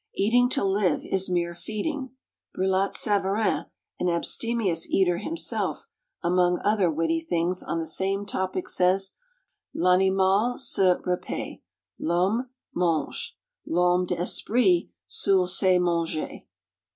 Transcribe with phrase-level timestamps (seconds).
[0.15, 2.09] Eating to live is mere feeding.
[2.57, 3.65] Brillat Savarin,
[3.99, 5.85] an abstemious eater himself,
[6.23, 9.11] among other witty things on the same topic says,
[9.75, 11.61] "_L'animal se repait,
[11.99, 13.37] l'homme mange,
[13.67, 16.45] l'homme d'esprit seul sait manger.